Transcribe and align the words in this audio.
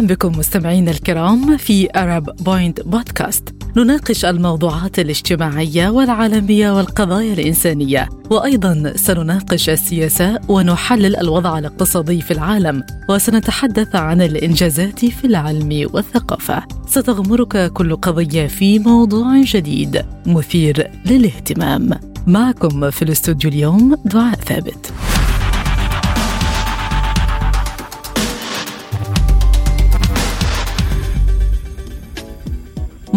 أهلا 0.00 0.14
بكم 0.14 0.38
مستمعينا 0.38 0.90
الكرام 0.90 1.56
في 1.56 1.88
Arab 1.88 2.42
بوينت 2.42 2.80
بودكاست 2.80 3.54
نناقش 3.76 4.24
الموضوعات 4.24 4.98
الاجتماعية 4.98 5.88
والعالمية 5.88 6.70
والقضايا 6.70 7.32
الإنسانية. 7.32 8.08
وأيضا 8.30 8.92
سنناقش 8.96 9.70
السياسة 9.70 10.40
ونحلل 10.48 11.16
الوضع 11.16 11.58
الاقتصادي 11.58 12.20
في 12.20 12.30
العالم. 12.30 12.82
وسنتحدث 13.08 13.96
عن 13.96 14.22
الإنجازات 14.22 15.04
في 15.04 15.24
العلم 15.26 15.88
والثقافة. 15.92 16.62
ستغمرك 16.86 17.72
كل 17.72 17.96
قضية 17.96 18.46
في 18.46 18.78
موضوع 18.78 19.42
جديد 19.42 20.04
مثير 20.26 20.90
للاهتمام. 21.06 21.90
معكم 22.26 22.90
في 22.90 23.02
الاستوديو 23.02 23.50
اليوم 23.50 23.94
دعاء 24.04 24.34
ثابت. 24.34 24.89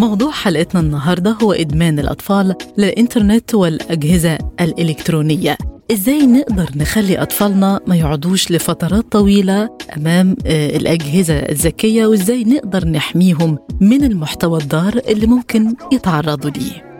موضوع 0.04 0.32
حلقتنا 0.32 0.82
النهارده 0.82 1.38
هو 1.44 1.54
إدمان 1.54 2.00
الأطفال 2.00 2.56
للإنترنت 2.78 3.56
والأجهزة 3.56 4.38
الإلكترونية 4.62 5.58
إزاي 5.92 6.26
نقدر 6.26 6.70
نخلي 6.76 7.22
أطفالنا 7.22 7.80
ما 7.88 7.96
يقعدوش 7.96 8.52
لفترات 8.52 9.12
طويلة 9.12 9.70
أمام 9.98 10.36
آه، 10.46 10.78
الأجهزة 10.78 11.34
الذكية 11.34 12.06
وإزاي 12.06 12.44
نقدر 12.44 12.88
نحميهم 12.88 13.58
من 13.82 14.04
المحتوى 14.04 14.60
الضار 14.60 15.02
اللي 15.08 15.28
ممكن 15.28 15.76
يتعرضوا 15.92 16.50
ليه 16.50 17.00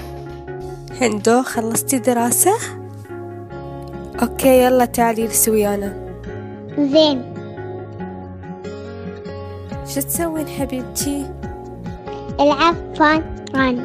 هندو 1.02 1.44
خلصتي 1.44 2.00
دراسة؟ 2.00 2.54
أوكي 4.22 4.64
يلا 4.64 4.86
تعالي 4.86 5.28
لسويانا 5.28 6.16
زين 6.80 7.34
شو 9.94 10.02
تسوين 10.02 10.48
حبيبتي؟ 10.48 11.43
فان 12.40 13.24
ران 13.56 13.84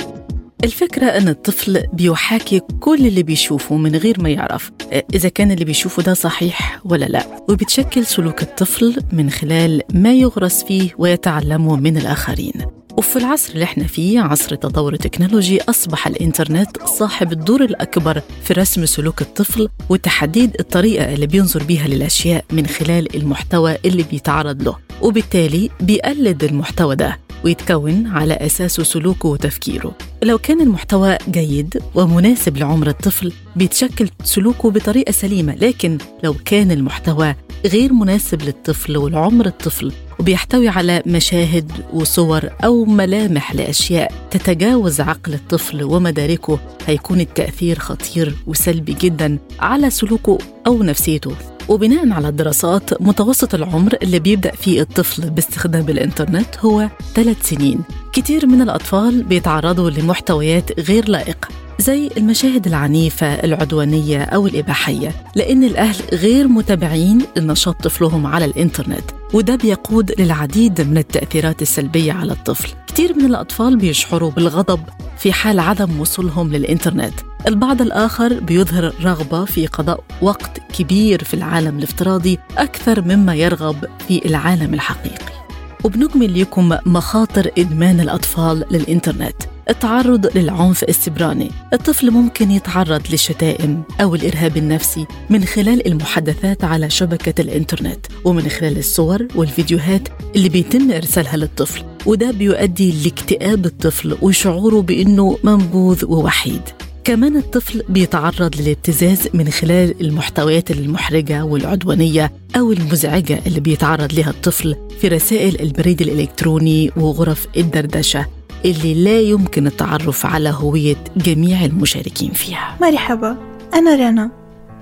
الفكرة 0.64 1.06
أن 1.06 1.28
الطفل 1.28 1.82
بيحاكي 1.92 2.60
كل 2.80 3.06
اللي 3.06 3.22
بيشوفه 3.22 3.76
من 3.76 3.96
غير 3.96 4.22
ما 4.22 4.28
يعرف 4.28 4.70
إذا 5.14 5.28
كان 5.28 5.50
اللي 5.50 5.64
بيشوفه 5.64 6.02
ده 6.02 6.14
صحيح 6.14 6.80
ولا 6.84 7.04
لا. 7.04 7.26
وبتشكل 7.48 8.06
سلوك 8.06 8.42
الطفل 8.42 8.96
من 9.12 9.30
خلال 9.30 9.82
ما 9.94 10.12
يغرس 10.14 10.64
فيه 10.64 10.90
ويتعلمه 10.98 11.76
من 11.76 11.96
الآخرين. 11.96 12.52
وفي 12.96 13.16
العصر 13.16 13.52
اللي 13.52 13.64
إحنا 13.64 13.84
فيه 13.84 14.20
عصر 14.20 14.52
التطور 14.52 14.92
التكنولوجي 14.92 15.62
أصبح 15.62 16.06
الإنترنت 16.06 16.82
صاحب 16.84 17.32
الدور 17.32 17.64
الأكبر 17.64 18.22
في 18.44 18.52
رسم 18.52 18.86
سلوك 18.86 19.22
الطفل 19.22 19.68
وتحديد 19.88 20.56
الطريقة 20.60 21.14
اللي 21.14 21.26
بينظر 21.26 21.62
بيها 21.62 21.86
للأشياء 21.88 22.44
من 22.52 22.66
خلال 22.66 23.16
المحتوى 23.16 23.76
اللي 23.84 24.02
بيتعرض 24.02 24.62
له. 24.62 24.76
وبالتالي 25.02 25.70
بيقلد 25.80 26.44
المحتوى 26.44 26.96
ده. 26.96 27.18
ويتكون 27.44 28.06
على 28.06 28.34
أساسه 28.34 28.82
سلوكه 28.82 29.28
وتفكيره. 29.28 29.94
لو 30.22 30.38
كان 30.38 30.60
المحتوى 30.60 31.16
جيد 31.28 31.82
ومناسب 31.94 32.56
لعمر 32.56 32.88
الطفل 32.88 33.32
بيتشكل 33.56 34.08
سلوكه 34.24 34.70
بطريقة 34.70 35.12
سليمة. 35.12 35.54
لكن 35.54 35.98
لو 36.24 36.34
كان 36.44 36.70
المحتوى 36.70 37.34
غير 37.66 37.92
مناسب 37.92 38.42
للطفل 38.42 38.96
ولعمر 38.96 39.46
الطفل 39.46 39.92
وبيحتوي 40.20 40.68
على 40.68 41.02
مشاهد 41.06 41.72
وصور 41.92 42.50
أو 42.64 42.84
ملامح 42.84 43.54
لأشياء 43.54 44.12
تتجاوز 44.30 45.00
عقل 45.00 45.34
الطفل 45.34 45.82
ومداركه 45.82 46.58
هيكون 46.86 47.20
التأثير 47.20 47.78
خطير 47.78 48.34
وسلبي 48.46 48.96
جدا 49.00 49.38
على 49.60 49.90
سلوكه 49.90 50.38
أو 50.66 50.82
نفسيته. 50.82 51.32
وبناء 51.68 52.10
على 52.12 52.28
الدراسات 52.28 53.02
متوسط 53.02 53.54
العمر 53.54 53.96
اللي 54.02 54.18
بيبدأ 54.18 54.50
فيه 54.50 54.80
الطفل 54.80 55.30
باستخدام 55.30 55.88
الإنترنت 55.88 56.58
هو 56.58 56.88
ثلاث 57.14 57.48
سنين. 57.48 57.80
كتير 58.18 58.46
من 58.46 58.62
الأطفال 58.62 59.22
بيتعرضوا 59.22 59.90
لمحتويات 59.90 60.80
غير 60.80 61.08
لائقة 61.08 61.48
زي 61.78 62.10
المشاهد 62.16 62.66
العنيفة 62.66 63.26
العدوانية 63.26 64.22
أو 64.22 64.46
الإباحية 64.46 65.12
لأن 65.34 65.64
الأهل 65.64 65.96
غير 66.12 66.48
متابعين 66.48 67.22
لنشاط 67.36 67.82
طفلهم 67.82 68.26
على 68.26 68.44
الإنترنت 68.44 69.04
وده 69.34 69.56
بيقود 69.56 70.20
للعديد 70.20 70.80
من 70.80 70.98
التأثيرات 70.98 71.62
السلبية 71.62 72.12
على 72.12 72.32
الطفل. 72.32 72.68
كتير 72.86 73.16
من 73.16 73.24
الأطفال 73.24 73.76
بيشعروا 73.76 74.30
بالغضب 74.30 74.80
في 75.18 75.32
حال 75.32 75.60
عدم 75.60 76.00
وصولهم 76.00 76.52
للإنترنت. 76.52 77.14
البعض 77.46 77.82
الآخر 77.82 78.40
بيظهر 78.40 78.94
رغبة 79.02 79.44
في 79.44 79.66
قضاء 79.66 80.04
وقت 80.22 80.60
كبير 80.78 81.24
في 81.24 81.34
العالم 81.34 81.78
الافتراضي 81.78 82.38
أكثر 82.56 83.02
مما 83.02 83.34
يرغب 83.34 83.84
في 84.08 84.26
العالم 84.26 84.74
الحقيقي. 84.74 85.37
وبنجمل 85.84 86.40
لكم 86.40 86.76
مخاطر 86.86 87.50
إدمان 87.58 88.00
الأطفال 88.00 88.64
للإنترنت. 88.70 89.36
التعرض 89.70 90.36
للعنف 90.36 90.84
السبراني. 90.84 91.50
الطفل 91.72 92.10
ممكن 92.10 92.50
يتعرض 92.50 93.02
للشتائم 93.10 93.82
أو 94.00 94.14
الإرهاب 94.14 94.56
النفسي 94.56 95.06
من 95.30 95.44
خلال 95.44 95.86
المحادثات 95.86 96.64
على 96.64 96.90
شبكة 96.90 97.42
الإنترنت 97.42 98.06
ومن 98.24 98.48
خلال 98.48 98.78
الصور 98.78 99.26
والفيديوهات 99.34 100.08
اللي 100.36 100.48
بيتم 100.48 100.90
إرسالها 100.90 101.36
للطفل 101.36 101.82
وده 102.06 102.30
بيؤدي 102.30 103.04
لاكتئاب 103.04 103.66
الطفل 103.66 104.16
وشعوره 104.22 104.80
بأنه 104.82 105.38
منبوذ 105.44 106.04
ووحيد. 106.04 106.62
كمان 107.04 107.36
الطفل 107.36 107.82
بيتعرض 107.88 108.60
للابتزاز 108.60 109.28
من 109.34 109.48
خلال 109.48 110.00
المحتويات 110.00 110.70
المحرجة 110.70 111.44
والعدوانية 111.44 112.32
أو 112.56 112.72
المزعجة 112.72 113.40
اللي 113.46 113.60
بيتعرض 113.60 114.12
لها 114.12 114.30
الطفل 114.30 114.76
في 115.00 115.08
رسائل 115.08 115.60
البريد 115.60 116.02
الإلكتروني 116.02 116.90
وغرف 116.96 117.46
الدردشة 117.56 118.26
اللي 118.64 119.04
لا 119.04 119.20
يمكن 119.20 119.66
التعرف 119.66 120.26
على 120.26 120.48
هوية 120.48 120.96
جميع 121.16 121.64
المشاركين 121.64 122.32
فيها. 122.32 122.76
مرحبا 122.80 123.36
أنا 123.74 123.94
رنا 123.94 124.30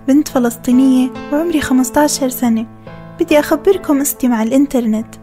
بنت 0.09 0.29
فلسطينية 0.29 1.11
وعمري 1.33 1.61
15 1.61 2.29
سنة. 2.29 2.67
بدي 3.21 3.39
أخبركم 3.39 4.01
قصتي 4.01 4.29
مع 4.29 4.43
الإنترنت. 4.43 5.15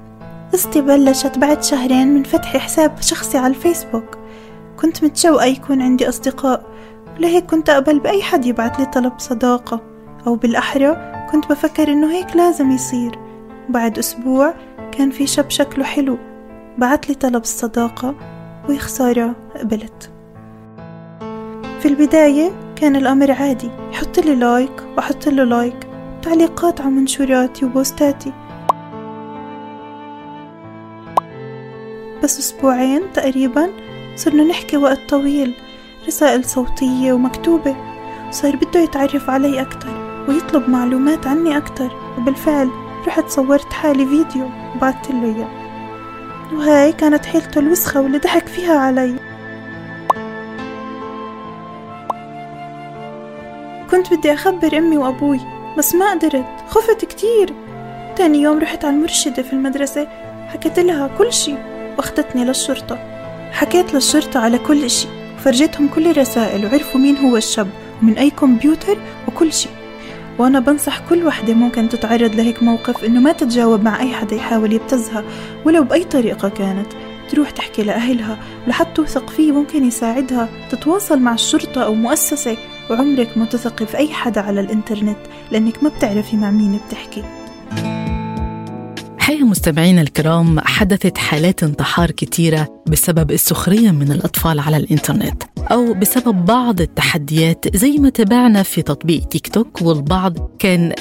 قصتي 0.54 0.82
بلشت 0.82 1.38
بعد 1.38 1.64
شهرين 1.64 2.08
من 2.08 2.24
فتح 2.24 2.58
حساب 2.58 2.96
شخصي 3.02 3.38
على 3.38 3.54
الفيسبوك. 3.54 4.18
كنت 4.78 5.04
متشوقة 5.04 5.46
يكون 5.46 5.82
عندي 5.82 6.10
أصدقاء. 6.10 6.73
ولهيك 7.18 7.46
كنت 7.46 7.70
أقبل 7.70 8.00
بأي 8.00 8.24
حد 8.24 8.46
يبعت 8.46 8.80
لي 8.80 8.86
طلب 8.86 9.14
صداقة 9.18 9.82
أو 10.28 10.36
بالأحرى 10.36 11.14
كنت 11.32 11.50
بفكر 11.50 11.88
إنه 11.88 12.12
هيك 12.12 12.36
لازم 12.36 12.72
يصير. 12.72 13.20
بعد 13.70 13.98
أسبوع 13.98 14.54
كان 14.92 15.12
في 15.12 15.28
شاب 15.28 15.50
شكله 15.50 15.84
حلو 15.84 16.18
بعت 16.78 17.10
لي 17.10 17.16
طلب 17.16 17.42
الصداقة 17.42 18.16
ويا 18.70 18.80
خسارة 18.80 19.36
قبلت. 19.60 20.12
في 21.80 21.86
البداية 21.86 22.52
كان 22.76 22.96
الأمر 22.96 23.32
عادي 23.32 23.70
يحط 23.92 24.20
لي 24.20 24.36
like 24.36 24.84
وأحط 24.98 25.28
له 25.28 25.44
like 25.44 25.88
تعليقات 26.22 26.82
على 26.82 26.90
منشوراتي 26.90 27.66
وبوستاتي. 27.66 28.34
بس 32.24 32.40
أسبوعين 32.40 33.02
تقريبا 33.14 33.70
صرنا 34.16 34.44
نحكي 34.44 34.78
وقت 34.78 35.00
طويل 35.10 35.54
رسائل 36.08 36.46
صوتية 36.46 37.14
ومكتوبة. 37.14 37.76
صار 38.32 38.56
بده 38.56 38.80
يتعرف 38.80 39.30
علي 39.30 39.62
أكتر 39.62 39.90
ويطلب 40.28 40.70
معلومات 40.70 41.28
عني 41.28 41.58
أكتر. 41.58 41.92
وبالفعل 42.18 42.70
رحت 43.08 43.30
صورت 43.30 43.74
حالي 43.74 44.06
فيديو 44.06 44.50
وبعت 44.76 45.12
له 45.12 45.26
إياه. 45.26 45.50
وهاي 46.54 46.92
كانت 46.92 47.26
حيلته 47.26 47.60
الوسخة 47.60 48.02
واللي 48.02 48.18
ضحك 48.18 48.48
فيها 48.48 48.80
علي. 48.80 49.16
كنت 53.92 54.14
بدي 54.14 54.34
أخبر 54.34 54.78
أمي 54.78 54.98
وأبوي 54.98 55.40
بس 55.78 55.96
ما 55.96 56.12
قدرت. 56.12 56.46
خفت 56.68 57.06
كتير. 57.06 57.54
تاني 58.16 58.42
يوم 58.42 58.60
رحت 58.60 58.86
على 58.86 58.96
المرشدة 58.96 59.44
في 59.44 59.54
المدرسة 59.54 60.08
حكيت 60.48 60.80
لها 60.80 61.10
كل 61.18 61.34
شي 61.34 61.56
واخدتني 61.98 62.46
للشرطة. 62.46 63.00
حكيت 63.52 63.94
للشرطة 63.94 64.40
على 64.40 64.58
كل 64.58 64.90
شي. 64.90 65.23
وفرجيتهم 65.44 65.88
كل 65.88 66.08
الرسائل 66.08 66.66
وعرفوا 66.66 67.00
مين 67.02 67.18
هو 67.18 67.38
الشاب 67.38 67.68
ومن 68.02 68.18
أي 68.18 68.30
كمبيوتر 68.30 68.98
وكل 69.28 69.54
شي 69.54 69.70
وأنا 70.40 70.60
بنصح 70.60 71.00
كل 71.10 71.26
وحدة 71.26 71.54
ممكن 71.54 71.90
تتعرض 71.90 72.36
لهيك 72.36 72.64
موقف 72.64 73.04
إنه 73.04 73.20
ما 73.20 73.32
تتجاوب 73.32 73.84
مع 73.84 74.00
أي 74.00 74.14
حدا 74.14 74.36
يحاول 74.36 74.74
يبتزها 74.74 75.24
ولو 75.66 75.84
بأي 75.84 76.04
طريقة 76.04 76.50
كانت. 76.50 76.88
تروح 77.30 77.50
تحكي 77.50 77.84
لأهلها 77.84 78.38
ولحتى 78.68 78.94
توثق 78.94 79.30
فيه 79.30 79.52
ممكن 79.52 79.86
يساعدها 79.86 80.50
تتواصل 80.70 81.20
مع 81.20 81.34
الشرطة 81.34 81.84
أو 81.84 81.94
مؤسسة 81.94 82.58
وعمرك 82.90 83.38
ما 83.38 83.46
تثقي 83.46 83.86
في 83.86 83.98
أي 83.98 84.14
حدا 84.14 84.42
على 84.42 84.62
الإنترنت 84.62 85.18
لأنك 85.52 85.84
ما 85.84 85.90
بتعرفي 85.90 86.38
مع 86.38 86.52
مين 86.52 86.80
بتحكي. 86.88 87.24
حقيقة 89.24 89.46
مستمعينا 89.46 90.02
الكرام 90.02 90.60
حدثت 90.60 91.18
حالات 91.18 91.64
انتحار 91.64 92.12
كتيرة 92.12 92.84
بسبب 92.88 93.32
السخرية 93.32 93.92
من 93.92 94.12
الأطفال 94.12 94.60
على 94.60 94.78
الإنترنت 94.78 95.44
أو 95.58 95.94
بسبب 95.94 96.46
بعض 96.46 96.82
التحديات 96.82 97.78
زي 97.78 97.92
ما 97.98 98.10
تابعنا 98.10 98.64
في 98.64 98.82
تطبيق 98.82 99.24
تيك 99.28 99.48
توك 99.48 99.82
والبعض 99.82 100.52
كان 100.60 100.94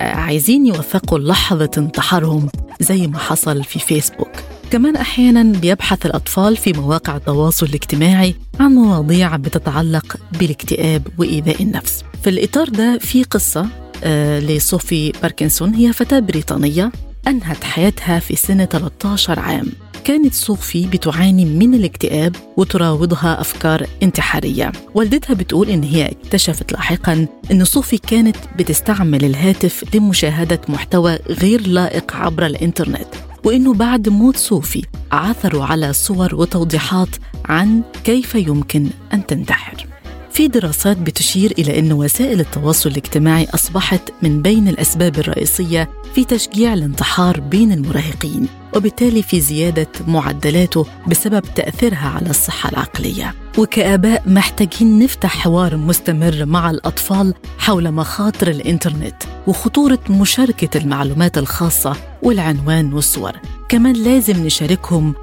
عايزين 0.00 0.66
يوثقوا 0.66 1.18
لحظة 1.18 1.70
انتحارهم 1.78 2.48
زي 2.80 3.06
ما 3.06 3.18
حصل 3.18 3.64
في 3.64 3.78
فيسبوك. 3.78 4.30
كمان 4.70 4.96
أحيانا 4.96 5.42
بيبحث 5.42 6.06
الأطفال 6.06 6.56
في 6.56 6.72
مواقع 6.72 7.16
التواصل 7.16 7.66
الاجتماعي 7.66 8.34
عن 8.60 8.74
مواضيع 8.74 9.36
بتتعلق 9.36 10.16
بالاكتئاب 10.38 11.02
وإيذاء 11.18 11.62
النفس. 11.62 12.04
في 12.22 12.30
الإطار 12.30 12.68
ده 12.68 12.98
في 12.98 13.22
قصة 13.24 13.66
آه 14.04 14.40
لصوفي 14.40 15.12
باركنسون 15.22 15.74
هي 15.74 15.92
فتاة 15.92 16.18
بريطانية 16.18 16.92
أنهت 17.28 17.64
حياتها 17.64 18.18
في 18.18 18.36
سن 18.36 18.64
13 18.64 19.40
عام. 19.40 19.66
كانت 20.04 20.34
صوفي 20.34 20.86
بتعاني 20.86 21.44
من 21.44 21.74
الاكتئاب 21.74 22.36
وتراودها 22.56 23.40
أفكار 23.40 23.86
انتحارية. 24.02 24.72
والدتها 24.94 25.34
بتقول 25.34 25.68
إن 25.68 25.82
هي 25.82 26.06
اكتشفت 26.06 26.72
لاحقا 26.72 27.26
إن 27.50 27.64
صوفي 27.64 27.98
كانت 27.98 28.36
بتستعمل 28.58 29.24
الهاتف 29.24 29.94
لمشاهدة 29.94 30.60
محتوى 30.68 31.18
غير 31.28 31.66
لائق 31.66 32.16
عبر 32.16 32.46
الإنترنت 32.46 33.08
وإنه 33.44 33.74
بعد 33.74 34.08
موت 34.08 34.36
صوفي 34.36 34.82
عثروا 35.12 35.64
على 35.64 35.92
صور 35.92 36.34
وتوضيحات 36.34 37.16
عن 37.44 37.82
كيف 38.04 38.34
يمكن 38.34 38.90
أن 39.14 39.26
تنتحر. 39.26 39.89
في 40.32 40.48
دراسات 40.48 40.96
بتشير 40.96 41.50
إلى 41.58 41.78
أن 41.78 41.92
وسائل 41.92 42.40
التواصل 42.40 42.90
الاجتماعي 42.90 43.46
أصبحت 43.54 44.12
من 44.22 44.42
بين 44.42 44.68
الأسباب 44.68 45.18
الرئيسية 45.18 45.90
في 46.14 46.24
تشجيع 46.24 46.74
الانتحار 46.74 47.40
بين 47.40 47.72
المراهقين. 47.72 48.59
وبالتالي 48.76 49.22
في 49.22 49.40
زيادة 49.40 49.88
معدلاته 50.06 50.86
بسبب 51.08 51.42
تأثيرها 51.54 52.08
على 52.08 52.30
الصحة 52.30 52.70
العقلية. 52.70 53.34
وكآباء 53.58 54.22
محتاجين 54.26 54.98
نفتح 54.98 55.36
حوار 55.36 55.76
مستمر 55.76 56.44
مع 56.44 56.70
الأطفال 56.70 57.34
حول 57.58 57.92
مخاطر 57.92 58.48
الإنترنت 58.48 59.14
وخطورة 59.46 59.98
مشاركة 60.10 60.78
المعلومات 60.78 61.38
الخاصة 61.38 61.96
والعنوان 62.22 62.92
والصور. 62.92 63.32
كمان 63.68 63.92
لازم 63.92 64.46
نشاركهم 64.46 65.14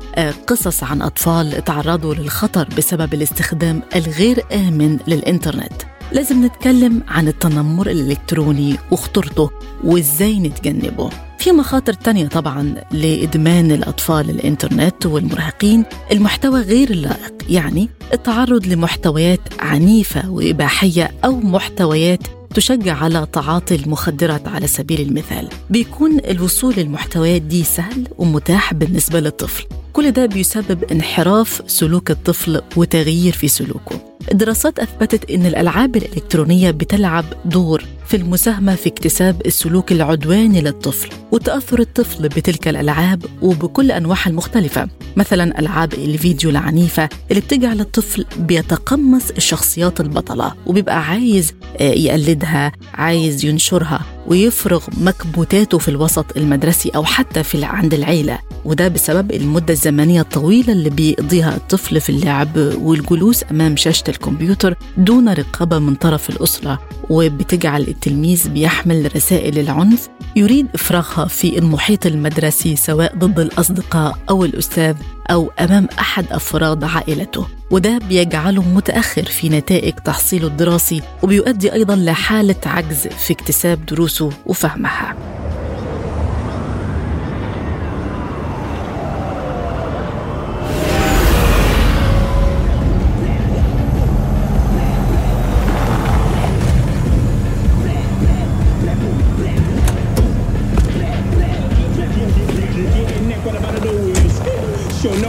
قصص 0.48 0.84
عن 0.84 1.02
أطفال 1.02 1.64
تعرضوا 1.64 2.14
للخطر 2.16 2.68
بسبب 2.78 3.14
الاستخدام 3.14 3.82
الغير 3.96 4.44
آمن 4.54 5.00
للإنترنت. 5.08 5.82
لازم 6.12 6.46
نتكلم 6.46 7.04
عن 7.08 7.28
التنمر 7.28 7.90
الإلكتروني 7.90 8.78
وخطورته 8.92 9.50
وإزاي 9.84 10.40
نتجنبه. 10.40 11.10
في 11.48 11.54
مخاطر 11.54 11.94
تانية 11.94 12.28
طبعا 12.28 12.76
لإدمان 12.92 13.72
الأطفال 13.72 14.30
الإنترنت 14.30 15.06
والمراهقين. 15.06 15.84
المحتوى 16.12 16.62
غير 16.62 16.90
اللائق 16.90 17.34
يعني 17.50 17.90
التعرض 18.14 18.68
لمحتويات 18.68 19.40
عنيفة 19.60 20.30
وإباحية 20.30 21.12
أو 21.26 21.32
محتويات 21.40 22.20
تشجع 22.54 22.96
على 22.96 23.28
تعاطي 23.34 23.76
المخدرات 23.76 24.48
على 24.48 24.68
سبيل 24.68 25.02
المثال. 25.02 25.50
بيكون 25.70 26.20
الوصول 26.20 26.74
للمحتويات 26.78 27.42
دي 27.42 27.64
سهل 27.64 28.08
ومتاح 28.18 28.74
بالنسبة 28.74 29.20
للطفل. 29.20 29.66
كل 29.94 30.12
ده 30.12 30.26
بيسبب 30.26 30.84
انحراف 30.84 31.62
سلوك 31.68 32.12
الطفل 32.12 32.62
وتغيير 32.76 33.34
في 33.34 33.48
سلوكه. 33.48 34.00
الدراسات 34.32 34.80
أثبتت 34.80 35.32
أن 35.32 35.46
الألعاب 35.46 35.96
الإلكترونية 35.96 36.72
بتلعب 36.72 37.26
دور 37.46 37.84
في 38.08 38.18
المساهمة 38.18 38.76
في 38.76 38.90
اكتساب 38.90 39.42
السلوك 39.46 39.92
العدواني 39.92 40.62
للطفل 40.62 41.10
وتأثر 41.32 41.80
الطفل 41.80 42.30
بتلك 42.30 42.68
الألعاب 42.68 43.26
وبكل 43.42 43.92
أنواعها 43.92 44.28
المختلفة. 44.30 44.88
مثلا 45.18 45.60
ألعاب 45.60 45.94
الفيديو 45.94 46.50
العنيفة 46.50 47.10
اللي 47.32 47.42
بتجعل 47.42 47.80
الطفل 47.80 48.26
بيتقمص 48.40 49.30
الشخصيات 49.38 50.00
البطلة 50.02 50.54
وبيبقى 50.66 51.04
عايز 51.06 51.54
يقلدها 51.80 52.72
عايز 52.94 53.46
ينشرها 53.46 54.02
ويفرغ 54.28 54.84
مكبوتاته 54.98 55.78
في 55.78 55.88
الوسط 55.88 56.38
المدرسي 56.38 56.90
أو 56.90 57.04
حتى 57.04 57.44
في 57.44 57.64
عند 57.66 57.94
العيلة. 57.94 58.40
وده 58.66 58.88
بسبب 58.88 59.32
المدة 59.32 59.74
الزمنية 59.74 60.22
الطويلة 60.22 60.74
اللي 60.74 60.90
بيقضيها 60.90 61.56
الطفل 61.56 62.02
في 62.02 62.10
اللعب 62.10 62.50
والجلوس 62.58 63.44
أمام 63.52 63.76
شاشة 63.76 64.04
الكمبيوتر 64.10 64.76
دون 64.98 65.30
رقابة 65.30 65.80
من 65.80 65.96
طرف 65.96 66.30
الأسرة 66.30 66.80
وبتجعل 67.10 67.82
التلميذ 67.98 68.50
بيحمل 68.50 69.16
رسائل 69.16 69.60
العنف 69.60 70.10
يريد 70.36 70.68
إفراغها 70.76 71.26
في 71.26 71.58
المحيط 71.58 72.06
المدرسي 72.06 72.76
سواء 72.76 73.16
ضد 73.16 73.40
الأصدقاء 73.40 74.18
أو 74.30 74.46
الأستاذ 74.46 74.96
أو 75.32 75.52
أمام 75.60 75.88
أحد 76.00 76.26
أفراد 76.32 76.84
عائلته. 76.84 77.48
وده 77.72 77.98
بيجعله 77.98 78.62
متأخر 78.62 79.24
في 79.24 79.50
نتائج 79.50 79.94
تحصيله 79.94 80.48
الدراسي 80.48 81.02
وبيؤدي 81.24 81.74
أيضا 81.74 81.96
لحالة 81.96 82.56
عجز 82.66 83.08
في 83.08 83.34
اكتساب 83.34 83.86
دروسه 83.86 84.30
وفهمها. 84.46 85.16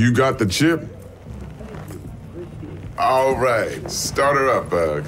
You 0.00 0.12
got 0.12 0.38
the 0.38 0.46
chip? 0.46 0.80
All 2.98 3.34
right, 3.36 3.90
start 3.90 4.36
her 4.40 4.48
up, 4.56 4.64
Bug. 4.70 5.02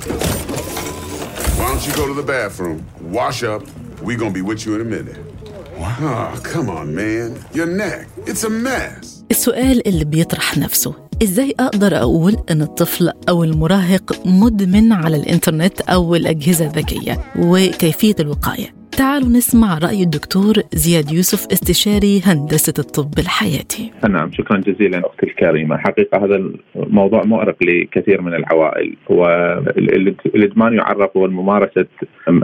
Why 1.58 1.66
don't 1.68 1.84
you 1.86 1.92
go 2.00 2.04
to 2.12 2.14
the 2.22 2.26
bathroom, 2.36 2.78
wash 3.18 3.42
up? 3.42 3.62
We 4.02 4.16
gonna 4.16 4.32
be 4.40 4.42
with 4.50 4.60
you 4.66 4.74
in 4.76 4.80
a 4.80 4.90
minute. 4.96 5.18
What? 5.80 5.96
Oh, 6.00 6.40
come 6.52 6.68
on, 6.78 6.86
man. 6.94 7.28
Your 7.54 7.66
neck. 7.66 8.06
It's 8.26 8.44
a 8.44 8.50
mess. 8.50 9.22
السؤال 9.30 9.88
اللي 9.88 10.04
بيطرح 10.04 10.58
نفسه 10.58 10.94
ازاي 11.22 11.54
اقدر 11.60 11.96
اقول 11.98 12.36
ان 12.50 12.62
الطفل 12.62 13.12
او 13.28 13.44
المراهق 13.44 14.26
مدمن 14.26 14.92
على 14.92 15.16
الانترنت 15.16 15.80
او 15.80 16.14
الاجهزه 16.14 16.66
الذكيه 16.66 17.24
وكيفيه 17.38 18.14
الوقايه 18.20 18.74
تعالوا 19.01 19.29
نسمع 19.29 19.77
رأي 19.77 20.03
الدكتور 20.03 20.53
زياد 20.73 21.11
يوسف 21.11 21.51
استشاري 21.51 22.21
هندسة 22.25 22.73
الطب 22.79 23.19
الحياتي. 23.19 23.91
نعم 24.09 24.31
شكرا 24.31 24.57
جزيلا 24.57 24.99
أختي 24.99 25.25
الكريمة. 25.25 25.77
حقيقة 25.77 26.25
هذا 26.25 26.35
الموضوع 26.75 27.23
مؤرق 27.23 27.55
لكثير 27.61 28.21
من 28.21 28.33
العوائل 28.33 28.95
والإدمان 29.09 30.73
يعرف 30.73 31.17
هو 31.17 31.27
ممارسه 31.27 31.85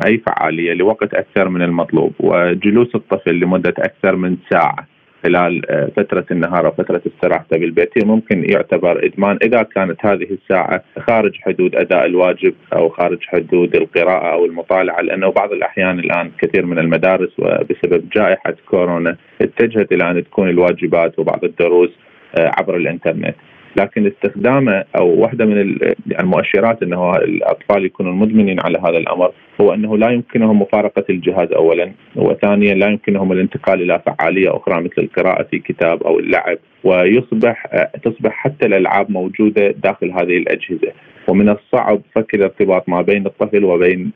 أي 0.06 0.18
فعالية 0.18 0.74
لوقت 0.74 1.14
أكثر 1.14 1.50
من 1.50 1.62
المطلوب 1.62 2.14
وجلوس 2.20 2.96
الطفل 2.96 3.40
لمدة 3.40 3.74
أكثر 3.78 4.16
من 4.16 4.38
ساعة. 4.52 4.88
خلال 5.24 5.62
فترة 5.98 6.26
النهار 6.32 6.66
أو 6.66 6.72
فترة 6.72 7.02
استراحته 7.08 7.58
بالبيت 7.58 8.06
ممكن 8.06 8.50
يعتبر 8.50 9.06
إدمان 9.06 9.38
إذا 9.44 9.64
كانت 9.64 10.06
هذه 10.06 10.28
الساعة 10.32 10.84
خارج 11.00 11.36
حدود 11.42 11.76
أداء 11.76 12.06
الواجب 12.06 12.54
أو 12.74 12.90
خارج 12.90 13.18
حدود 13.22 13.76
القراءة 13.76 14.34
أو 14.34 14.46
المطالعة 14.46 15.02
لأنه 15.02 15.32
بعض 15.32 15.52
الأحيان 15.52 16.00
الآن 16.00 16.32
كثير 16.40 16.66
من 16.66 16.80
المدارس 16.80 17.30
وبسبب 17.40 18.10
جائحة 18.16 18.56
كورونا 18.66 19.18
اتجهت 19.42 19.92
إلى 19.92 20.12
أن 20.12 20.24
تكون 20.24 20.50
الواجبات 20.50 21.20
وبعض 21.20 21.44
الدروس 21.44 21.90
عبر 22.38 22.76
الإنترنت. 22.78 23.36
لكن 23.76 24.08
استخدامه 24.08 24.84
أو 24.98 25.08
واحدة 25.22 25.46
من 25.46 25.80
المؤشرات 26.20 26.84
انه 26.84 27.16
الأطفال 27.16 27.86
يكونون 27.86 28.16
مدمنين 28.16 28.60
على 28.60 28.78
هذا 28.80 28.98
الأمر 28.98 29.32
هو 29.62 29.74
إنه 29.74 29.98
لا 29.98 30.10
يمكنهم 30.10 30.62
مفارقة 30.62 31.04
الجهاز 31.10 31.52
اولا 31.52 31.92
وثانيا 32.16 32.74
لا 32.74 32.88
يمكنهم 32.88 33.32
الانتقال 33.32 33.82
إلى 33.82 34.02
فعالية 34.06 34.56
أخرى 34.58 34.82
مثل 34.84 34.94
القراءة 34.98 35.44
في 35.44 35.60
كتاب 35.60 36.04
أو 36.04 36.20
اللعب 36.20 36.58
ويصبح 36.84 37.68
تصبح 38.04 38.32
حتى 38.32 38.66
الألعاب 38.66 39.12
موجودة 39.12 39.72
داخل 39.72 40.12
هذه 40.12 40.38
الأجهزة 40.38 40.92
ومن 41.28 41.50
الصعب 41.50 42.02
فك 42.16 42.34
الارتباط 42.36 42.90
ما 42.90 43.02
بين 43.02 43.26
الطفل 43.26 43.64
وبين 43.64 44.12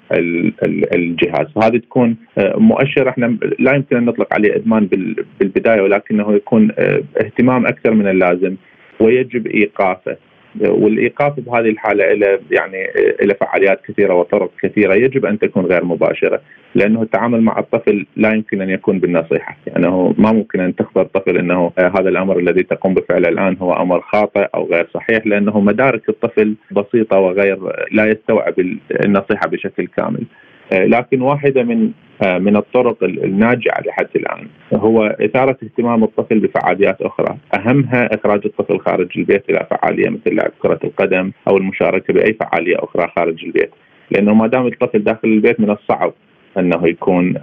الجهاز. 0.94 1.48
وهذه 1.56 1.78
تكون 1.78 2.16
مؤشر 2.38 3.10
إحنا 3.10 3.38
لا 3.60 3.74
يمكن 3.74 3.98
أن 3.98 4.06
نطلق 4.06 4.34
عليه 4.34 4.56
إدمان 4.56 4.88
بالبداية 5.40 5.82
ولكنه 5.82 6.34
يكون 6.34 6.72
اهتمام 7.22 7.66
أكثر 7.66 7.92
من 7.94 8.08
اللازم. 8.08 8.56
ويجب 9.02 9.48
إيقافه 9.48 10.18
والإيقاف 10.60 11.40
بهذه 11.40 11.70
الحالة 11.70 12.14
له 12.14 12.40
يعني 12.52 12.88
له 13.22 13.34
فعاليات 13.34 13.82
كثيرة 13.88 14.14
وطرق 14.14 14.52
كثيرة 14.62 14.94
يجب 14.94 15.26
أن 15.26 15.40
تكون 15.40 15.66
غير 15.66 15.86
مباشرة 15.86 16.42
لأنه 16.76 17.02
التعامل 17.02 17.42
مع 17.42 17.60
الطفل 17.60 18.06
لا 18.16 18.34
يمكن 18.34 18.62
أن 18.62 18.70
يكون 18.70 19.00
بالنصيحة، 19.00 19.58
يعني 19.68 19.88
ما 20.18 20.32
ممكن 20.32 20.60
أن 20.60 20.76
تخبر 20.76 21.02
الطفل 21.02 21.38
إنه 21.38 21.72
هذا 21.78 22.10
الأمر 22.10 22.40
الذي 22.40 22.64
تقوم 22.64 22.94
بفعله 22.94 23.30
الآن 23.30 23.58
هو 23.62 23.74
أمر 23.74 24.02
خاطئ 24.02 24.48
أو 24.56 24.66
غير 24.66 24.88
صحيح 24.94 25.28
لأنه 25.28 25.60
مدارك 25.60 26.10
الطفل 26.10 26.56
بسيطة 26.72 27.20
وغير 27.20 27.58
لا 27.92 28.06
يستوعب 28.06 28.54
النصيحة 29.06 29.48
بشكل 29.48 29.88
كامل. 29.88 30.24
لكن 30.74 31.22
واحدة 31.22 31.64
من 31.64 31.92
من 32.22 32.56
الطرق 32.56 33.04
الناجعة 33.04 33.82
لحد 33.86 34.08
الآن 34.16 34.48
هو 34.74 35.06
إثارة 35.06 35.58
اهتمام 35.64 36.04
الطفل 36.04 36.40
بفعاليات 36.40 37.02
أخرى، 37.02 37.38
أهمها 37.58 38.16
إخراج 38.16 38.42
الطفل 38.46 38.80
خارج 38.80 39.08
البيت 39.18 39.50
إلى 39.50 39.68
فعالية 39.72 40.10
مثل 40.10 40.36
لعب 40.36 40.52
كرة 40.60 40.80
القدم 40.84 41.32
أو 41.48 41.58
المشاركة 41.58 42.14
بأي 42.14 42.34
فعالية 42.34 42.76
أخرى 42.80 43.08
خارج 43.16 43.46
البيت، 43.46 43.72
لأنه 44.12 44.34
ما 44.34 44.48
دام 44.48 44.68
الطفل 44.68 45.04
داخل 45.04 45.28
البيت 45.28 45.60
من 45.60 45.70
الصعب 45.70 46.14
أنه 46.58 46.88
يكون 46.88 47.34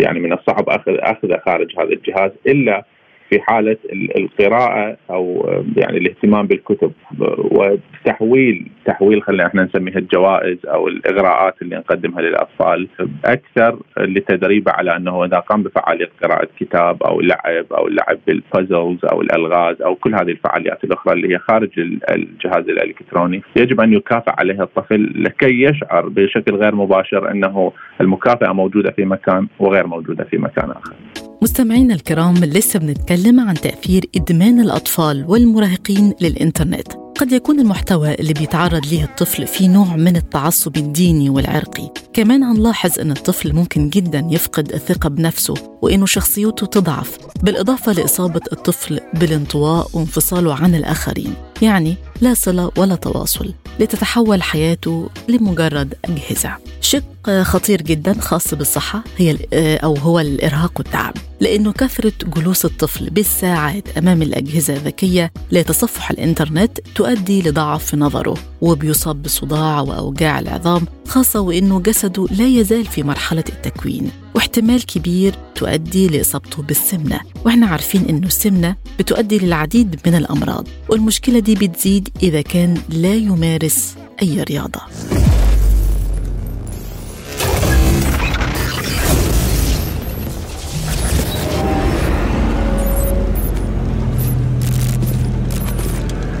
يعني 0.00 0.20
من 0.20 0.32
الصعب 0.32 0.68
اخذ 0.68 0.96
أخذه 0.98 1.40
خارج 1.46 1.74
هذا 1.78 1.92
الجهاز 1.92 2.30
إلا 2.46 2.84
في 3.30 3.40
حالة 3.40 3.76
القراءة 3.92 4.96
أو 5.10 5.50
يعني 5.76 5.98
الاهتمام 5.98 6.46
بالكتب 6.46 6.92
وتحويل 7.18 8.68
تحويل 8.86 9.22
خلينا 9.22 9.46
إحنا 9.46 9.64
نسميها 9.64 9.98
الجوائز 9.98 10.58
أو 10.66 10.88
الاغراءات 10.88 11.54
اللي 11.62 11.76
نقدمها 11.76 12.22
للاطفال 12.22 12.88
أكثر 13.24 13.78
لتدريبه 13.98 14.72
على 14.72 14.96
انه 14.96 15.24
اذا 15.24 15.38
قام 15.38 15.62
بفعالية 15.62 16.10
قراءة 16.22 16.48
كتاب 16.60 17.02
أو 17.02 17.20
لعب 17.20 17.72
أو 17.72 17.86
اللعب 17.86 18.18
بالبازلز 18.26 19.04
أو 19.04 19.20
الالغاز 19.20 19.82
أو 19.82 19.94
كل 19.94 20.14
هذه 20.14 20.30
الفعاليات 20.30 20.84
الاخرى 20.84 21.12
اللي 21.12 21.34
هي 21.34 21.38
خارج 21.38 21.70
الجهاز 22.10 22.68
الالكتروني 22.68 23.42
يجب 23.56 23.80
ان 23.80 23.92
يكافئ 23.92 24.32
عليها 24.38 24.62
الطفل 24.62 25.12
لكي 25.14 25.62
يشعر 25.62 26.08
بشكل 26.08 26.54
غير 26.54 26.74
مباشر 26.74 27.30
انه 27.30 27.72
المكافأة 28.00 28.52
موجودة 28.52 28.90
في 28.90 29.04
مكان 29.04 29.48
وغير 29.58 29.86
موجودة 29.86 30.24
في 30.24 30.38
مكان 30.38 30.70
آخر. 30.70 30.94
مستمعينا 31.42 31.94
الكرام 31.94 32.34
لسه 32.34 32.80
بنتكلم 32.80 33.40
عن 33.40 33.54
تأثير 33.54 34.02
إدمان 34.16 34.60
الأطفال 34.60 35.24
والمراهقين 35.28 36.14
للإنترنت 36.22 37.03
قد 37.16 37.32
يكون 37.32 37.60
المحتوى 37.60 38.14
اللي 38.14 38.32
بيتعرض 38.32 38.86
ليه 38.86 39.04
الطفل 39.04 39.46
في 39.46 39.68
نوع 39.68 39.96
من 39.96 40.16
التعصب 40.16 40.76
الديني 40.76 41.30
والعرقي. 41.30 41.90
كمان 42.12 42.42
هنلاحظ 42.42 43.00
أن 43.00 43.10
الطفل 43.10 43.52
ممكن 43.52 43.88
جدا 43.88 44.26
يفقد 44.30 44.72
الثقة 44.72 45.08
بنفسه 45.08 45.54
وأنه 45.82 46.06
شخصيته 46.06 46.66
تضعف 46.66 47.18
بالإضافة 47.42 47.92
لإصابة 47.92 48.40
الطفل 48.52 49.00
بالانطواء 49.14 49.88
وانفصاله 49.92 50.54
عن 50.54 50.74
الآخرين. 50.74 51.34
يعني 51.62 51.96
لا 52.24 52.34
صلة 52.34 52.70
ولا 52.76 52.94
تواصل 52.94 53.54
لتتحول 53.80 54.42
حياته 54.42 55.08
لمجرد 55.28 55.94
أجهزة. 56.04 56.56
شق 56.80 57.42
خطير 57.42 57.82
جدا 57.82 58.20
خاص 58.20 58.54
بالصحة 58.54 59.04
هي 59.16 59.36
أو 59.54 59.94
هو 59.96 60.20
الإرهاق 60.20 60.72
والتعب 60.76 61.14
لأنه 61.40 61.72
كثرة 61.72 62.12
جلوس 62.36 62.64
الطفل 62.64 63.10
بالساعات 63.10 63.98
أمام 63.98 64.22
الأجهزة 64.22 64.74
الذكية 64.74 65.32
لتصفح 65.52 66.10
الإنترنت 66.10 66.80
تؤدي 66.94 67.42
لضعف 67.42 67.84
في 67.84 67.96
نظره 67.96 68.36
وبيصاب 68.60 69.22
بصداع 69.22 69.80
وأوجاع 69.80 70.38
العظام 70.38 70.86
خاصة 71.08 71.40
وأنه 71.40 71.80
جسده 71.80 72.26
لا 72.30 72.46
يزال 72.46 72.86
في 72.86 73.02
مرحلة 73.02 73.44
التكوين. 73.48 74.10
واحتمال 74.34 74.86
كبير 74.86 75.34
تؤدي 75.54 76.08
لإصابته 76.08 76.62
بالسمنة 76.62 77.20
وإحنا 77.44 77.66
عارفين 77.66 78.04
أنه 78.08 78.26
السمنة 78.26 78.76
بتؤدي 78.98 79.38
للعديد 79.38 80.00
من 80.06 80.14
الأمراض 80.14 80.68
والمشكلة 80.88 81.38
دي 81.38 81.54
بتزيد 81.54 82.08
إذا 82.22 82.40
كان 82.40 82.78
لا 82.88 83.14
يمارس 83.14 83.94
أي 84.22 84.42
رياضة 84.42 84.80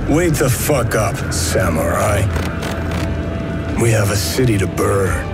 Wake 0.08 0.34
the 0.34 0.48
fuck 0.50 0.94
up, 0.94 1.16
samurai. 1.32 2.20
We 3.80 3.90
have 3.90 4.10
a 4.10 4.16
city 4.16 4.56
to 4.58 4.66
burn. 4.66 5.33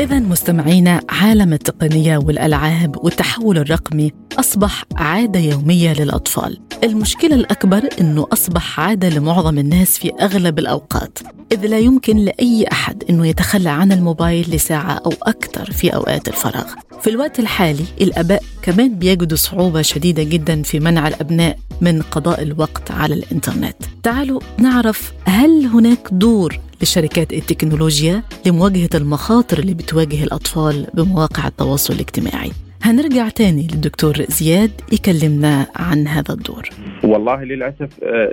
إذا 0.00 0.18
مستمعينا 0.18 1.00
عالم 1.08 1.52
التقنية 1.52 2.16
والألعاب 2.16 3.04
والتحول 3.04 3.58
الرقمي 3.58 4.12
أصبح 4.38 4.84
عادة 4.96 5.40
يومية 5.40 5.92
للأطفال. 5.92 6.60
المشكلة 6.84 7.34
الأكبر 7.34 7.88
أنه 8.00 8.26
أصبح 8.32 8.80
عادة 8.80 9.08
لمعظم 9.08 9.58
الناس 9.58 9.98
في 9.98 10.12
أغلب 10.20 10.58
الأوقات 10.58 11.18
إذ 11.52 11.66
لا 11.66 11.78
يمكن 11.78 12.16
لأي 12.16 12.66
أحد 12.72 13.04
أنه 13.10 13.26
يتخلى 13.26 13.70
عن 13.70 13.92
الموبايل 13.92 14.50
لساعة 14.50 14.92
أو 15.06 15.12
أكثر 15.22 15.70
في 15.72 15.94
أوقات 15.94 16.28
الفراغ. 16.28 16.66
في 17.00 17.10
الوقت 17.10 17.38
الحالي 17.38 17.84
الآباء 18.00 18.42
كمان 18.62 18.94
بيجدوا 18.94 19.36
صعوبة 19.36 19.82
شديدة 19.82 20.22
جدا 20.22 20.62
في 20.62 20.80
منع 20.80 21.08
الأبناء 21.08 21.58
من 21.80 22.02
قضاء 22.02 22.42
الوقت 22.42 22.90
على 22.90 23.14
الإنترنت. 23.14 23.76
تعالوا 24.02 24.40
نعرف 24.58 25.12
هل 25.24 25.66
هناك 25.66 26.08
دور 26.12 26.60
لشركات 26.82 27.32
التكنولوجيا 27.32 28.22
لمواجهة 28.46 28.90
المخاطر 28.94 29.58
اللي 29.58 29.74
بتواجه 29.74 30.24
الأطفال 30.24 30.86
بمواقع 30.94 31.46
التواصل 31.46 31.94
الاجتماعي؟ 31.94 32.52
هنرجع 32.86 33.28
تاني 33.28 33.66
للدكتور 33.72 34.12
زياد 34.12 34.70
يكلمنا 34.92 35.66
عن 35.76 36.06
هذا 36.06 36.34
الدور. 36.34 36.62
والله 37.04 37.44
للأسف 37.44 37.88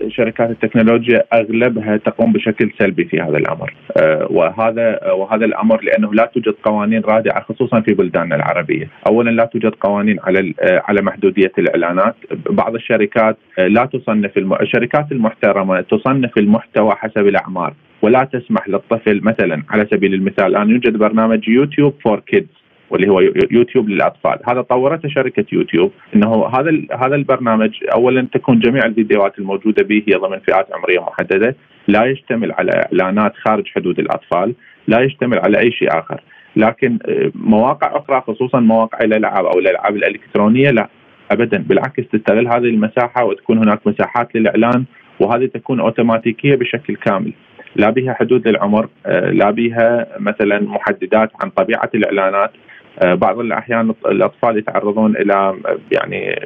شركات 0.08 0.50
التكنولوجيا 0.50 1.24
أغلبها 1.34 1.98
تقوم 1.98 2.34
بشكل 2.34 2.72
سلبي 2.80 3.06
في 3.06 3.22
هذا 3.22 3.38
الأمر. 3.38 3.74
وهذا 4.30 5.12
وهذا 5.14 5.46
الأمر 5.46 5.84
لأنه 5.84 6.14
لا 6.14 6.32
توجد 6.34 6.54
قوانين 6.64 7.02
رادعة 7.02 7.44
خصوصا 7.44 7.82
في 7.82 7.94
بلداننا 7.94 8.36
العربية، 8.36 8.90
اولا 9.08 9.30
لا 9.30 9.46
توجد 9.46 9.72
قوانين 9.72 10.20
على 10.24 10.54
على 10.60 11.02
محدودية 11.02 11.52
الإعلانات، 11.58 12.16
بعض 12.50 12.76
الشركات 12.76 13.38
لا 13.58 13.86
تصنف 13.86 14.38
الم... 14.38 14.54
الشركات 14.54 15.12
المحترمة 15.12 15.82
تصنف 15.82 16.38
المحتوى 16.38 16.92
حسب 16.92 17.28
الأعمار 17.28 17.74
ولا 18.02 18.24
تسمح 18.24 18.70
للطفل 18.70 19.22
مثلا 19.24 19.64
على 19.70 19.88
سبيل 19.92 20.14
المثال 20.14 20.46
الان 20.46 20.70
يوجد 20.70 20.98
برنامج 20.98 21.48
YouTube 21.48 21.94
for 22.04 22.20
Kids 22.20 22.61
واللي 22.92 23.10
هو 23.10 23.20
يوتيوب 23.52 23.90
للأطفال، 23.90 24.40
هذا 24.48 24.62
طورته 24.62 25.10
شركة 25.10 25.46
يوتيوب 25.52 25.92
إنه 26.16 26.48
هذا 26.48 26.82
هذا 27.00 27.16
البرنامج 27.16 27.72
اولا 27.94 28.28
تكون 28.34 28.60
جميع 28.60 28.86
الفيديوهات 28.86 29.40
الموجودة 29.40 29.84
به 29.84 30.04
هي 30.08 30.14
ضمن 30.14 30.40
فئات 30.40 30.68
عمرية 30.74 31.00
محددة، 31.00 31.56
لا 31.88 32.06
يشتمل 32.06 32.52
على 32.52 32.72
إعلانات 32.72 33.34
خارج 33.36 33.68
حدود 33.76 34.00
الأطفال، 34.00 34.54
لا 34.88 35.00
يشتمل 35.00 35.40
على 35.40 35.60
أي 35.60 35.72
شيء 35.72 36.00
آخر، 36.00 36.22
لكن 36.56 37.00
مواقع 37.36 37.98
أخرى 37.98 38.22
خصوصا 38.28 38.60
مواقع 38.60 39.00
الالعاب 39.04 39.46
أو 39.46 39.60
الالعاب 39.60 39.96
الإلكترونية 39.96 40.72
لا 40.72 40.88
ابدا. 41.32 41.58
بالعكس 41.58 42.04
تستغل 42.12 42.48
هذه 42.48 42.58
المساحة 42.58 43.26
وتكون 43.26 43.58
هناك 43.58 43.88
مساحات 43.88 44.36
للإعلان 44.36 44.86
وهذه 45.20 45.46
تكون 45.46 45.80
أوتوماتيكية 45.80 46.56
بشكل 46.56 46.96
كامل. 46.96 47.34
لا 47.76 47.90
بها 47.90 48.14
حدود 48.14 48.48
للعمر 48.48 48.88
لا 49.32 49.52
بها 49.52 50.08
مثلا 50.20 50.60
محددات 50.60 51.32
عن 51.44 51.50
طبيعة 51.50 51.90
الإعلانات. 51.96 52.52
بعض 53.04 53.40
الأحيان 53.40 53.94
الأطفال 54.06 54.58
يتعرضون 54.58 55.16
إلى 55.16 55.56
يعني 55.92 56.40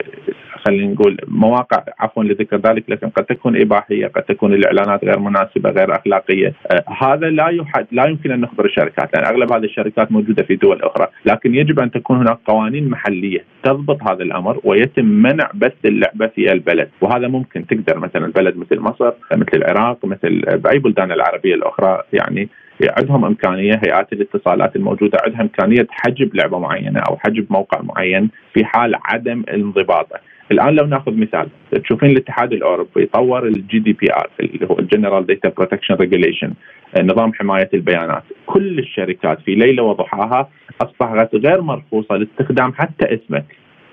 خلينا 0.66 0.94
نقول 0.94 1.18
مواقع 1.28 1.84
عفوا 2.00 2.24
لذكر 2.24 2.58
ذلك 2.58 2.84
لكن 2.90 3.10
قد 3.10 3.26
تكون 3.26 3.62
إباحية 3.62 4.08
قد 4.08 4.24
تكون 4.24 4.54
الإعلانات 4.54 5.06
غير 5.06 5.20
مناسبة 5.20 5.70
غير 5.70 5.96
أخلاقية. 5.96 6.54
هذا 7.02 7.30
لا 7.30 7.48
يحد 7.48 7.88
لا 7.92 8.06
يمكن 8.06 8.32
أن 8.32 8.42
نخبر 8.42 8.66
الشركات 8.66 9.16
لأن 9.16 9.26
أغلب 9.26 9.52
هذه 9.52 9.64
الشركات 9.64 10.12
موجودة 10.12 10.44
في 10.44 10.56
دول 10.56 10.82
أخرى. 10.82 11.08
لكن 11.26 11.56
يجب 11.56 11.80
أن 11.80 11.92
تكون 11.92 12.18
هناك 12.18 12.38
قوانين 12.46 12.90
محلية 12.90 13.44
تضبط 13.64 14.04
هذا 14.04 14.24
الأمر 14.24 14.60
ويتم 14.64 15.06
منع 15.06 15.50
بث 15.54 15.86
اللعبة 15.86 16.28
في 16.28 16.52
البلد. 16.52 16.90
وهذا 17.02 17.28
ممكن 17.28 17.68
تقدر 17.68 18.00
مثلا 18.00 18.32
بلد 18.32 18.58
مثل 18.58 18.80
مصر 18.80 19.12
مثل 19.34 19.58
العراق 19.58 20.06
مثل 20.06 20.42
بأي 20.58 20.80
بلدان 20.80 21.12
العربية 21.12 21.56
الأخرى 21.56 22.02
يعني 22.14 22.50
عندهم 22.82 23.26
إمكانية 23.26 23.82
هيئات 23.86 24.14
الاتصالات 24.14 24.76
الموجودة 24.76 25.18
عندها 25.26 25.42
إمكانية 25.42 25.88
حجب 25.90 26.36
لعبة 26.36 26.60
معينة 26.60 27.00
أو 27.00 27.18
حجب 27.18 27.46
موقع 27.50 27.82
معين 27.82 28.30
في 28.54 28.66
حال 28.66 28.96
عدم 29.06 29.44
انضباطه. 29.54 30.20
الآن 30.52 30.76
لو 30.76 30.86
نأخذ 30.86 31.14
مثال 31.18 31.48
تشوفين 31.84 32.10
الاتحاد 32.10 32.54
الأوروبي 32.54 33.06
طور 33.06 33.48
ال 33.48 33.80
GDPR 33.80 34.30
اللي 34.40 34.68
هو 34.72 34.80
ال 34.80 34.85
General 34.85 35.26
Data 35.26 35.50
Protection 35.50 35.96
Regulation 35.96 36.54
نظام 37.02 37.34
حماية 37.34 37.70
البيانات، 37.74 38.24
كل 38.46 38.80
الشركات 38.80 39.40
في 39.42 39.56
ليلة 39.56 39.84
وضحاها 39.84 40.50
أصبحت 40.82 41.36
غير 41.36 41.62
مرخوصة 41.62 42.16
لاستخدام 42.16 42.74
حتى 42.74 43.06
اسمك 43.14 43.46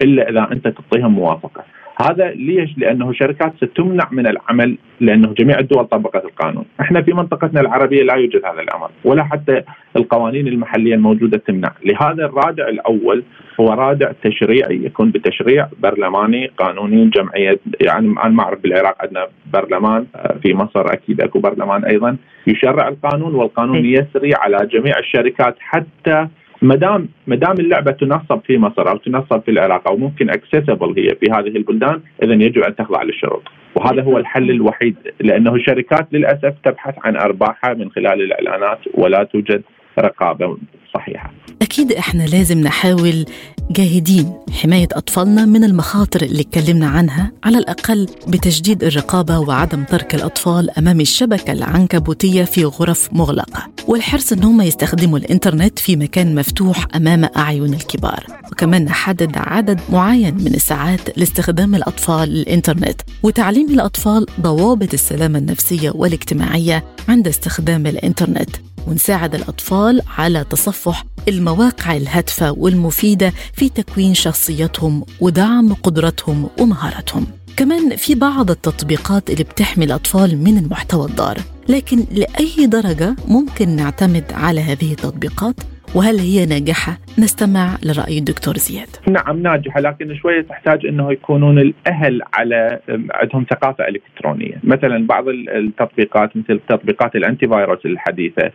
إلا 0.03 0.31
إذا 0.31 0.49
أنت 0.53 0.69
تعطيهم 0.69 1.13
موافقة. 1.13 1.65
هذا 2.11 2.31
ليش؟ 2.31 2.79
لأنه 2.79 3.13
شركات 3.13 3.53
ستمنع 3.57 4.09
من 4.11 4.27
العمل 4.27 4.77
لأنه 5.01 5.35
جميع 5.39 5.59
الدول 5.59 5.85
طبقت 5.85 6.25
القانون، 6.25 6.65
إحنا 6.81 7.03
في 7.03 7.13
منطقتنا 7.13 7.61
العربية 7.61 8.03
لا 8.03 8.15
يوجد 8.15 8.45
هذا 8.45 8.61
الأمر، 8.61 8.91
ولا 9.05 9.25
حتى 9.25 9.63
القوانين 9.97 10.49
المحلية 10.49 10.95
الموجودة 10.95 11.39
تمنع، 11.39 11.73
لهذا 11.85 12.25
الرادع 12.25 12.69
الأول 12.69 13.23
هو 13.61 13.73
رادع 13.73 14.13
تشريعي 14.23 14.85
يكون 14.85 15.11
بتشريع 15.11 15.69
برلماني 15.83 16.47
قانوني 16.47 17.11
جمعية. 17.11 17.59
يعني 17.81 18.07
أنا 18.07 18.29
ما 18.29 18.43
أعرف 18.43 18.63
بالعراق 18.63 18.97
عندنا 19.01 19.27
برلمان 19.53 20.07
في 20.43 20.55
مصر 20.55 20.93
أكيد 20.93 21.21
أكو 21.21 21.39
برلمان 21.39 21.85
أيضا. 21.85 22.17
يشرع 22.47 22.89
القانون 22.89 23.35
والقانون 23.35 23.85
يسري 23.85 24.35
على 24.35 24.67
جميع 24.67 24.99
الشركات 24.99 25.57
حتى 25.59 26.29
ما 26.63 26.75
دام 26.75 27.09
ما 27.27 27.37
دام 27.37 27.53
اللعبة 27.53 27.91
تنصب 27.91 28.41
في 28.47 28.59
مصر 28.59 28.89
أو 28.91 28.97
تنصب 28.97 29.41
في 29.43 29.51
العراق 29.51 29.89
أو 29.89 29.97
ممكن 29.97 30.31
اكسسبل 30.31 30.95
هي 30.99 31.09
في 31.09 31.31
هذه 31.31 31.57
البلدان 31.57 32.01
اذا 32.23 32.33
يجب 32.33 32.63
أن 32.63 32.77
تخضع 32.77 33.03
للشروط 33.03 33.43
وهذا 33.75 34.03
هو 34.03 34.19
الحل 34.19 34.51
الوحيد 34.51 34.97
لأنه 35.21 35.55
الشركات 35.55 36.07
للأسف 36.13 36.55
تبحث 36.65 36.95
عن 37.05 37.17
أرباحها 37.17 37.75
من 37.75 37.91
خلال 37.91 38.23
الإعلانات 38.23 38.79
ولا 38.95 39.25
توجد 39.25 39.63
رقابة 39.99 40.57
صحيحة. 40.95 41.32
أكيد 41.63 41.93
إحنا 41.93 42.23
لازم 42.23 42.59
نحاول 42.61 43.27
جاهدين 43.71 44.33
حماية 44.63 44.89
أطفالنا 44.93 45.45
من 45.45 45.65
المخاطر 45.65 46.23
اللي 46.23 46.41
اتكلمنا 46.43 46.87
عنها 46.87 47.33
على 47.45 47.59
الأقل 47.59 48.09
بتجديد 48.29 48.85
الرقابة 48.85 49.39
وعدم 49.39 49.85
ترك 49.85 50.15
الأطفال 50.15 50.71
أمام 50.79 51.01
الشبكة 51.01 51.53
العنكبوتية 51.53 52.45
في 52.45 52.65
غرف 52.65 53.09
مغلقة 53.13 53.69
والحرص 53.89 54.33
إن 54.33 54.45
هم 54.45 54.61
يستخدموا 54.61 55.19
الإنترنت 55.19 55.79
في 55.79 55.97
مكان 55.97 56.35
مفتوح 56.35 56.87
أمام 56.97 57.25
أعين 57.37 57.75
الكبار 57.75 58.27
وكمان 58.53 58.85
نحدد 58.85 59.33
عدد 59.37 59.81
معين 59.93 60.35
من 60.35 60.55
الساعات 60.55 61.19
لاستخدام 61.19 61.75
الأطفال 61.75 62.29
للإنترنت 62.29 63.01
وتعليم 63.23 63.71
الأطفال 63.71 64.27
ضوابط 64.41 64.93
السلامة 64.93 65.39
النفسية 65.39 65.91
والاجتماعية 65.95 66.85
عند 67.09 67.29
استخدام 67.29 67.87
الإنترنت 67.87 68.51
ونساعد 68.87 69.35
الأطفال 69.35 70.03
على 70.19 70.45
تصفح 70.51 71.05
المواقع 71.29 71.52
الهادفة 71.97 72.53
والمفيدة 72.53 73.33
في 73.53 73.69
تكوين 73.69 74.15
شخصيتهم 74.15 75.05
ودعم 75.21 75.75
قدرتهم 75.75 76.49
ومهاراتهم. 76.59 77.27
كمان 77.57 77.97
في 77.97 78.15
بعض 78.15 78.51
التطبيقات 78.51 79.31
اللي 79.31 79.45
بتحمي 79.45 79.85
الأطفال 79.85 80.39
من 80.45 80.59
المحتوى 80.59 81.09
الضار. 81.09 81.39
لكن 81.69 82.05
لأي 82.11 82.67
درجة 82.67 83.17
ممكن 83.29 83.69
نعتمد 83.69 84.25
على 84.33 84.61
هذه 84.61 84.93
التطبيقات؟ 84.93 85.55
وهل 85.95 86.19
هي 86.19 86.47
ناجحة؟ 86.47 86.99
نستمع 87.19 87.77
لرأي 87.85 88.19
الدكتور 88.19 88.55
زياد. 88.57 88.89
نعم 89.09 89.43
ناجحة 89.43 89.81
لكن 89.81 90.15
شوية 90.15 90.41
تحتاج 90.41 90.87
أنه 90.87 91.13
يكونون 91.13 91.59
الأهل 91.59 92.23
على 92.35 92.81
عندهم 93.11 93.47
ثقافة 93.51 93.89
إلكترونية. 93.89 94.55
مثلا 94.65 95.07
بعض 95.07 95.29
التطبيقات 95.29 96.37
مثل 96.37 96.61
تطبيقات 96.69 97.17
الأنتي 97.17 97.49
فيروس 97.49 97.87
الحديثة 97.87 98.51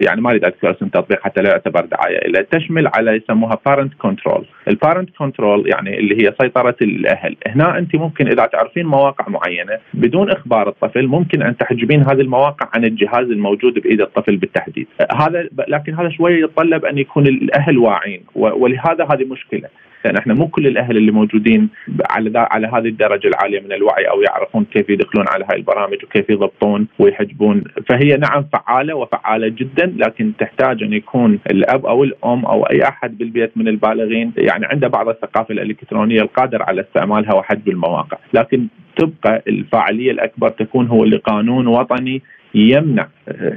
يعني 0.00 0.20
ما 0.20 0.30
أريد 0.30 0.44
أذكر 0.44 0.70
اسم 0.70 0.88
تطبيق 0.88 1.22
حتى 1.22 1.42
لا 1.42 1.50
يعتبر 1.50 1.84
دعاية 1.84 2.18
إلا 2.18 2.46
تشمل 2.50 2.86
على 2.86 3.10
يسموها 3.10 3.58
parent 3.66 3.94
control 3.94 4.46
ال 4.68 4.74
parent 4.74 5.10
control 5.18 5.68
يعني 5.68 5.98
اللي 5.98 6.24
هي 6.24 6.34
سيطرة 6.40 6.76
الأهل. 6.82 7.36
هنا 7.46 7.78
أنت 7.78 7.96
ممكن 7.96 8.28
إذا 8.28 8.46
تعرفين 8.46 8.86
مواقع 8.86 9.28
معينة 9.28 9.78
بدون 9.94 10.30
إخبار 10.30 10.68
الطفل 10.68 11.06
ممكن 11.06 11.42
أن 11.42 11.56
تحجبين 11.56 12.02
هذه 12.02 12.20
المواقع 12.20 12.68
عن 12.74 12.84
الجهاز 12.84 13.26
الموجود 13.26 13.74
بإيد 13.74 14.00
الطفل 14.00 14.36
بالتحديد. 14.36 14.86
هذا 15.14 15.48
لكن 15.68 15.94
هذا 15.94 16.08
شوية 16.08 16.44
يتطلب 16.44 16.73
يتطلب 16.74 16.84
أن 16.84 16.98
يكون 16.98 17.26
الأهل 17.26 17.78
واعين 17.78 18.20
ولهذا 18.34 19.04
هذه 19.04 19.24
مشكلة. 19.24 19.68
لأن 20.04 20.16
إحنا 20.16 20.34
مو 20.34 20.48
كل 20.48 20.66
الأهل 20.66 20.96
اللي 20.96 21.12
موجودين 21.12 21.68
على 22.10 22.46
على 22.50 22.66
هذه 22.66 22.88
الدرجة 22.88 23.28
العالية 23.28 23.60
من 23.60 23.72
الوعي 23.72 24.04
أو 24.04 24.22
يعرفون 24.22 24.64
كيف 24.64 24.90
يدخلون 24.90 25.26
على 25.28 25.44
هاي 25.50 25.56
البرامج 25.56 26.04
وكيف 26.04 26.30
يضبطون 26.30 26.86
ويحجبون. 26.98 27.64
فهي 27.88 28.16
نعم 28.16 28.44
فعالة 28.52 28.94
وفعالة 28.94 29.48
جدا 29.48 29.94
لكن 29.96 30.32
تحتاج 30.38 30.82
أن 30.82 30.92
يكون 30.92 31.38
الأب 31.50 31.86
أو 31.86 32.04
الأم 32.04 32.44
أو 32.44 32.62
أي 32.62 32.82
أحد 32.82 33.18
بالبيت 33.18 33.50
من 33.56 33.68
البالغين. 33.68 34.32
يعني 34.36 34.66
عنده 34.66 34.88
بعض 34.88 35.08
الثقافة 35.08 35.52
الإلكترونية 35.52 36.22
القادر 36.22 36.62
على 36.62 36.80
استعمالها 36.80 37.34
وحجب 37.34 37.68
المواقع. 37.68 38.18
لكن 38.34 38.66
تبقى 38.96 39.42
الفاعلية 39.48 40.10
الأكبر 40.10 40.48
تكون 40.48 40.86
هو 40.86 41.04
لقانون 41.04 41.66
وطني 41.66 42.22
يمنع 42.54 43.08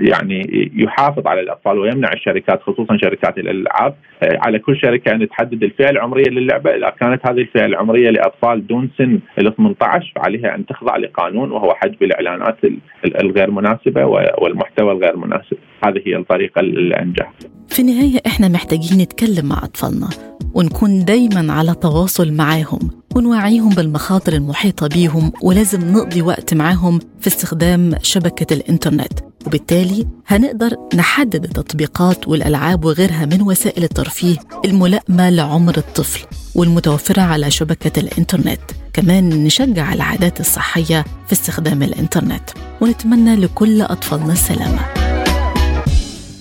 يعني 0.02 0.72
يحافظ 0.76 1.28
على 1.28 1.42
الأطفال 1.42 1.80
ويمنع 1.80 2.10
الشركات 2.14 2.62
خصوصا 2.62 2.98
شركات 2.98 3.38
الألعاب. 3.38 3.96
على 4.24 4.60
كل 4.60 4.78
شركة 4.78 5.12
ان 5.12 5.30
تحدد 5.30 5.64
الفئة 5.64 5.90
العمرية 5.90 6.30
للعبة. 6.30 6.70
إذا 6.76 6.90
كانت 6.90 7.28
هذه 7.28 7.42
الفئة 7.42 7.66
العمرية 7.66 8.10
لأطفال 8.10 8.68
دون 8.68 8.90
سن 8.98 9.20
ال 9.40 9.56
18 9.56 10.12
فعليها 10.16 10.56
أن 10.56 10.66
تخضع 10.66 10.98
لقانون 10.98 11.52
وهو 11.52 11.74
حجب 11.74 12.04
الإعلانات 12.04 12.58
الغير 13.06 13.52
مناسبة 13.52 14.06
والمحتوى 14.42 14.92
الغير 14.92 15.18
مناسب. 15.18 15.58
هذه 15.86 16.02
هي 16.06 16.16
الطريقة 16.16 16.60
الانجح 16.60 17.32
في 17.70 17.80
النهاية 17.82 18.20
إحنا 18.28 18.48
محتاجين 18.48 19.02
نتكلم 19.02 19.50
مع 19.50 19.58
أطفالنا 19.64 20.10
ونكون 20.56 21.06
دايما 21.06 21.54
على 21.54 21.76
تواصل 21.82 22.34
معاهم. 22.34 22.80
ونوعيهم 23.16 23.70
بالمخاطر 23.70 24.34
المحيطة 24.34 24.88
بيهم 24.88 25.32
ولازم 25.42 25.92
نقضي 25.92 26.22
وقت 26.22 26.54
معاهم 26.54 27.00
في 27.22 27.28
استخدام 27.28 27.96
شبكة 28.02 28.54
الإنترنت. 28.54 29.14
وبالتالي 29.46 30.08
هنقدر 30.28 30.76
نحدد 30.96 31.44
التطبيقات 31.44 32.28
والألعاب 32.28 32.86
وغيرها 32.86 33.26
من 33.26 33.42
وسائل 33.42 33.84
الترفيه 33.84 34.38
الملائمة 34.66 35.30
لعمر 35.30 35.78
الطفل 35.78 36.26
والمتوفرة 36.56 37.22
على 37.22 37.52
شبكة 37.52 38.00
الإنترنت. 38.00 38.62
كمان 38.94 39.44
نشجع 39.44 39.94
العادات 39.94 40.40
الصحية 40.40 41.06
في 41.28 41.34
استخدام 41.34 41.84
الإنترنت. 41.84 42.50
ونتمنى 42.82 43.36
لكل 43.36 43.82
أطفالنا 43.82 44.34
السلامة. 44.34 44.97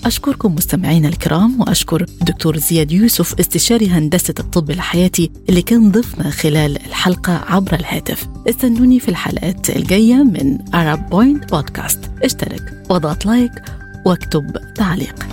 أشكركم 0.07 0.55
مستمعينا 0.55 1.07
الكرام 1.07 1.61
وأشكر 1.61 2.05
دكتور 2.21 2.57
زياد 2.57 2.91
يوسف 2.91 3.39
استشاري 3.39 3.89
هندسة 3.89 4.33
الطب 4.39 4.71
الحياتي 4.71 5.31
اللي 5.49 5.61
كان 5.61 5.91
ضيفنا 5.91 6.29
خلال 6.29 6.75
الحلقة 6.85 7.33
عبر 7.47 7.73
الهاتف. 7.73 8.27
استنوني 8.49 8.99
في 8.99 9.09
الحلقات 9.09 9.69
الجاية 9.69 10.23
من 10.23 10.57
Arab 10.57 10.99
Point 11.13 11.49
بودكاست 11.51 11.99
اشترك 12.23 12.83
وضغط 12.89 13.25
لايك 13.25 13.51
واكتب 14.05 14.73
تعليق. 14.75 15.27